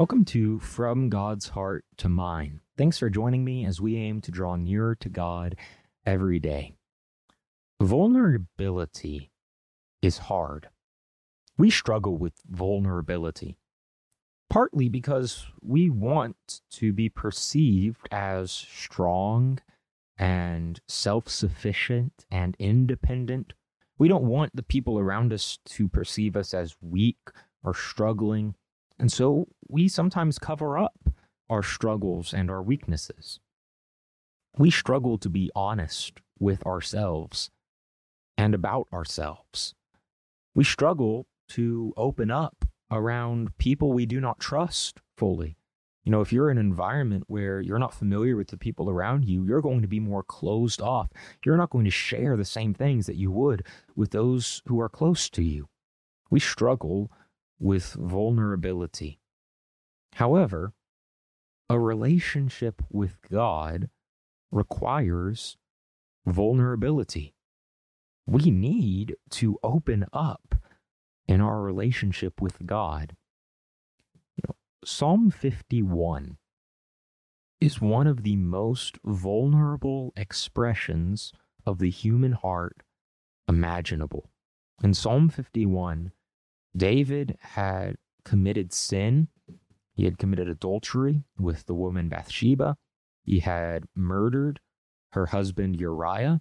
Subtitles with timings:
[0.00, 2.60] Welcome to From God's Heart to Mine.
[2.78, 5.56] Thanks for joining me as we aim to draw nearer to God
[6.06, 6.72] every day.
[7.82, 9.30] Vulnerability
[10.00, 10.70] is hard.
[11.58, 13.58] We struggle with vulnerability,
[14.48, 19.58] partly because we want to be perceived as strong
[20.16, 23.52] and self sufficient and independent.
[23.98, 27.18] We don't want the people around us to perceive us as weak
[27.62, 28.54] or struggling
[29.00, 31.08] and so we sometimes cover up
[31.48, 33.40] our struggles and our weaknesses.
[34.58, 37.50] We struggle to be honest with ourselves
[38.36, 39.74] and about ourselves.
[40.54, 45.56] We struggle to open up around people we do not trust fully.
[46.04, 49.24] You know, if you're in an environment where you're not familiar with the people around
[49.24, 51.08] you, you're going to be more closed off.
[51.44, 54.88] You're not going to share the same things that you would with those who are
[54.88, 55.68] close to you.
[56.30, 57.10] We struggle
[57.60, 59.20] with vulnerability.
[60.14, 60.72] However,
[61.68, 63.90] a relationship with God
[64.50, 65.56] requires
[66.26, 67.34] vulnerability.
[68.26, 70.56] We need to open up
[71.28, 73.14] in our relationship with God.
[74.36, 76.38] You know, Psalm 51
[77.60, 81.32] is one of the most vulnerable expressions
[81.66, 82.82] of the human heart
[83.48, 84.30] imaginable.
[84.82, 86.12] In Psalm 51,
[86.76, 89.28] David had committed sin.
[89.92, 92.76] He had committed adultery with the woman Bathsheba.
[93.24, 94.60] He had murdered
[95.12, 96.40] her husband Uriah.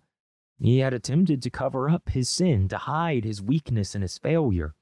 [0.60, 4.76] He had attempted to cover up his sin, to hide his weakness and his failure.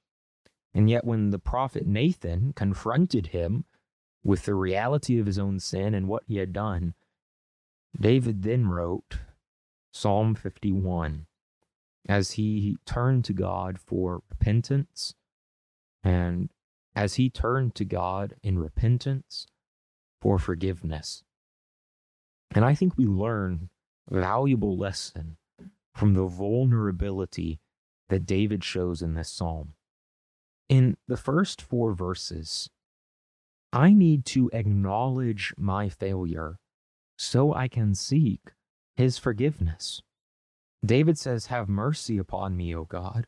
[0.73, 3.65] And yet, when the prophet Nathan confronted him
[4.23, 6.93] with the reality of his own sin and what he had done,
[7.99, 9.19] David then wrote
[9.91, 11.25] Psalm 51
[12.07, 15.15] as he turned to God for repentance
[16.03, 16.49] and
[16.95, 19.47] as he turned to God in repentance
[20.21, 21.23] for forgiveness.
[22.51, 23.69] And I think we learn
[24.09, 25.37] a valuable lesson
[25.93, 27.59] from the vulnerability
[28.09, 29.73] that David shows in this psalm.
[30.69, 32.69] In the first four verses,
[33.73, 36.57] I need to acknowledge my failure
[37.17, 38.53] so I can seek
[38.95, 40.01] his forgiveness.
[40.85, 43.27] David says, Have mercy upon me, O God,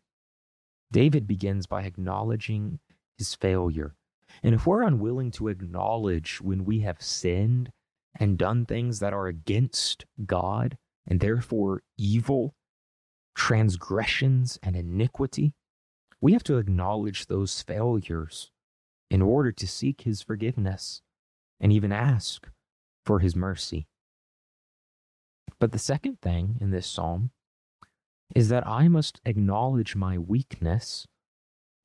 [0.91, 2.79] David begins by acknowledging
[3.17, 3.95] his failure.
[4.43, 7.71] And if we're unwilling to acknowledge when we have sinned
[8.19, 12.55] and done things that are against God and therefore evil,
[13.35, 15.53] transgressions, and iniquity,
[16.19, 18.51] we have to acknowledge those failures
[19.09, 21.01] in order to seek his forgiveness
[21.59, 22.47] and even ask
[23.05, 23.87] for his mercy.
[25.59, 27.31] But the second thing in this psalm
[28.35, 31.07] is that I must acknowledge my weakness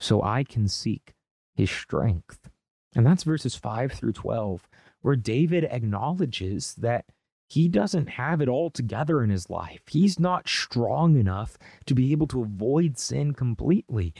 [0.01, 1.15] so I can seek
[1.55, 2.51] his strength.
[2.95, 4.69] And that's verses 5 through 12,
[5.03, 7.07] where David acknowledges that
[7.49, 9.81] he doesn't have it all together in his life.
[9.87, 14.15] He's not strong enough to be able to avoid sin completely.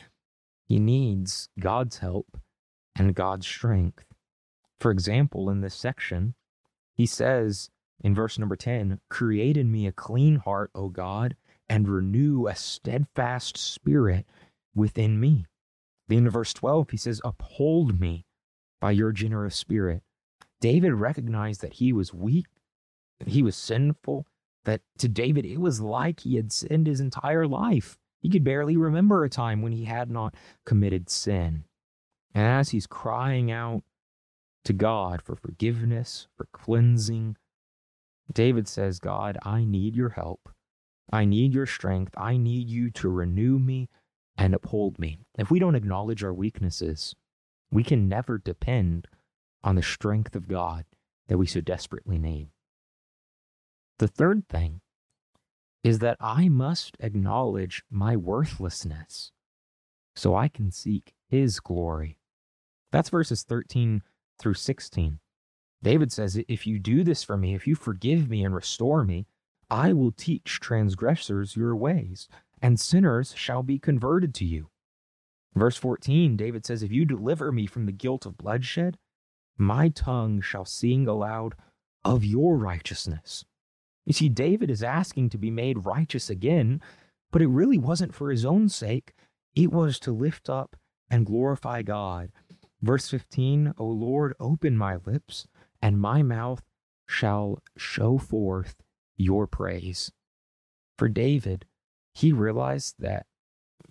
[0.65, 2.39] He needs God's help
[2.97, 4.05] and God's strength.
[4.79, 6.35] For example, in this section,
[6.95, 7.71] he says
[8.01, 11.37] in verse number 10 Create in me a clean heart, O God,
[11.69, 14.27] and renew a steadfast spirit
[14.75, 15.47] within me.
[16.09, 18.27] Then in verse 12, he says, Uphold me
[18.81, 20.03] by your generous spirit.
[20.61, 22.47] David recognized that he was weak,
[23.19, 24.27] that he was sinful,
[24.65, 27.99] that to David it was like he had sinned his entire life.
[28.21, 31.65] He could barely remember a time when he had not committed sin.
[32.35, 33.83] And as he's crying out
[34.65, 37.37] to God for forgiveness, for cleansing,
[38.33, 40.49] David says, God, I need your help.
[41.13, 42.15] I need your strength.
[42.17, 43.89] I need you to renew me
[44.37, 45.19] and uphold me.
[45.39, 47.15] If we don't acknowledge our weaknesses,
[47.71, 49.09] we can never depend
[49.63, 50.85] on the strength of God
[51.29, 52.49] that we so desperately need.
[53.99, 54.81] The third thing
[55.83, 59.33] is that I must acknowledge my worthlessness
[60.15, 62.19] so I can seek His glory.
[62.93, 64.03] That's verses 13
[64.39, 65.19] through 16.
[65.83, 69.27] David says, If you do this for me, if you forgive me and restore me,
[69.71, 72.29] I will teach transgressors your ways,
[72.63, 74.69] and sinners shall be converted to you.
[75.55, 78.99] Verse 14, David says, If you deliver me from the guilt of bloodshed,
[79.59, 81.55] My tongue shall sing aloud
[82.05, 83.45] of your righteousness.
[84.05, 86.81] You see, David is asking to be made righteous again,
[87.33, 89.15] but it really wasn't for his own sake.
[89.55, 90.77] It was to lift up
[91.11, 92.31] and glorify God.
[92.83, 95.49] Verse 15, O Lord, open my lips,
[95.81, 96.63] and my mouth
[97.09, 98.77] shall show forth
[99.17, 100.11] your praise.
[100.99, 101.67] For David,
[102.15, 103.27] he realized that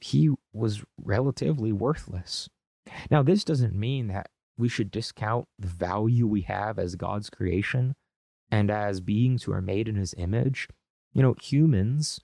[0.01, 2.50] he was relatively worthless.
[3.10, 7.95] Now, this doesn't mean that we should discount the value we have as God's creation
[8.50, 10.68] and as beings who are made in his image.
[11.13, 12.22] You know, humans,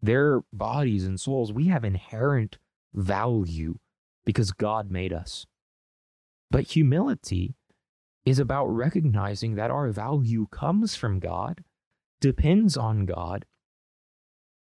[0.00, 2.58] their bodies and souls, we have inherent
[2.94, 3.78] value
[4.24, 5.46] because God made us.
[6.50, 7.54] But humility
[8.24, 11.64] is about recognizing that our value comes from God,
[12.24, 13.44] depends on God,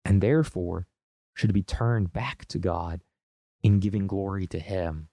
[0.04, 0.88] and therefore
[1.36, 3.04] should be turned back to God
[3.62, 5.10] in giving glory to Him.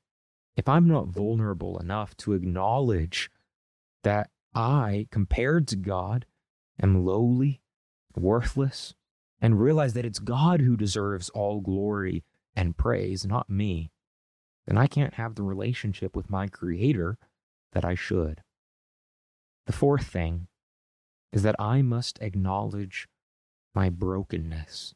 [0.56, 3.30] If I'm not vulnerable enough to acknowledge
[4.02, 6.24] that I, compared to God,
[6.82, 7.60] am lowly,
[8.16, 8.94] worthless,
[9.42, 12.24] and realize that it's God who deserves all glory
[12.56, 13.90] and praise, not me,
[14.66, 17.18] then I can't have the relationship with my Creator
[17.72, 18.42] that I should.
[19.66, 20.48] The fourth thing
[21.32, 23.08] is that I must acknowledge
[23.74, 24.94] my brokenness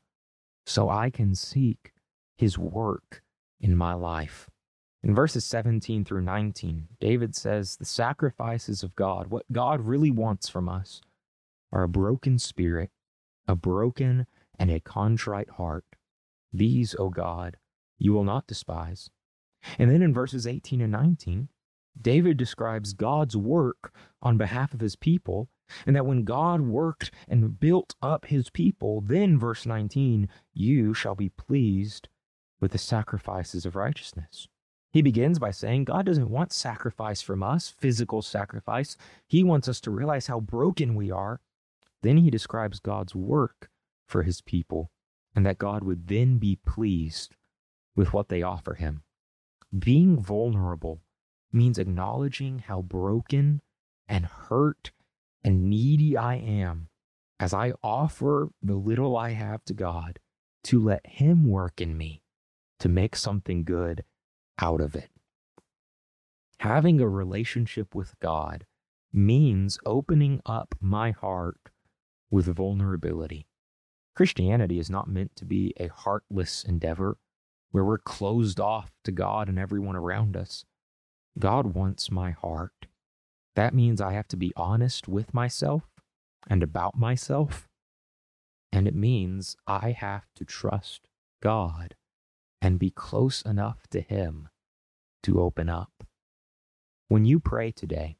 [0.66, 1.92] so I can seek
[2.36, 3.22] His work
[3.60, 4.48] in my life.
[5.02, 10.48] In verses 17 through 19, David says, The sacrifices of God, what God really wants
[10.48, 11.00] from us,
[11.72, 12.90] are a broken spirit,
[13.48, 14.26] a broken
[14.58, 15.84] and a contrite heart.
[16.52, 17.56] These, O God,
[17.98, 19.10] you will not despise.
[19.78, 21.48] And then in verses 18 and 19,
[22.00, 25.48] David describes God's work on behalf of his people,
[25.86, 31.14] and that when God worked and built up his people, then, verse 19, you shall
[31.14, 32.08] be pleased
[32.60, 34.48] with the sacrifices of righteousness.
[34.92, 38.96] He begins by saying God doesn't want sacrifice from us, physical sacrifice.
[39.26, 41.40] He wants us to realize how broken we are.
[42.02, 43.70] Then he describes God's work
[44.06, 44.90] for his people
[45.34, 47.36] and that God would then be pleased
[47.96, 49.02] with what they offer him.
[49.76, 51.00] Being vulnerable
[51.52, 53.60] means acknowledging how broken
[54.08, 54.92] and hurt
[55.44, 56.88] and needy I am
[57.40, 60.18] as I offer the little I have to God
[60.64, 62.22] to let Him work in me
[62.78, 64.04] to make something good
[64.60, 65.10] out of it.
[66.60, 68.66] Having a relationship with God
[69.12, 71.70] means opening up my heart
[72.30, 73.46] with vulnerability.
[74.14, 77.18] Christianity is not meant to be a heartless endeavor
[77.72, 80.64] where we're closed off to God and everyone around us.
[81.38, 82.86] God wants my heart.
[83.56, 85.84] That means I have to be honest with myself
[86.48, 87.68] and about myself.
[88.72, 91.08] And it means I have to trust
[91.42, 91.94] God
[92.60, 94.48] and be close enough to Him
[95.22, 96.04] to open up.
[97.08, 98.16] When you pray today,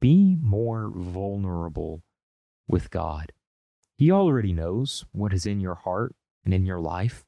[0.00, 2.02] be more vulnerable
[2.68, 3.32] with God.
[3.96, 7.24] He already knows what is in your heart and in your life.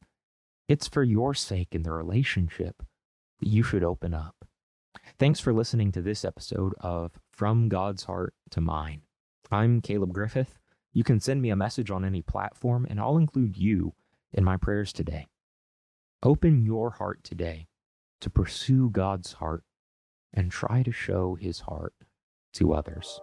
[0.68, 2.82] It's for your sake in the relationship
[3.40, 4.44] that you should open up.
[5.18, 9.02] Thanks for listening to this episode of From God's Heart to Mine.
[9.50, 10.58] I'm Caleb Griffith.
[10.92, 13.94] You can send me a message on any platform, and I'll include you
[14.32, 15.26] in my prayers today.
[16.22, 17.68] Open your heart today
[18.20, 19.64] to pursue God's heart
[20.32, 21.94] and try to show his heart
[22.54, 23.20] to others.